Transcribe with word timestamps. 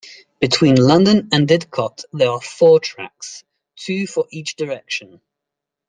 Between 0.39 0.77
London 0.77 1.29
and 1.31 1.47
Didcot 1.47 2.05
there 2.11 2.31
are 2.31 2.41
four 2.41 2.79
tracks, 2.79 3.43
two 3.75 4.07
for 4.07 4.25
each 4.31 4.55
direction. 4.55 5.21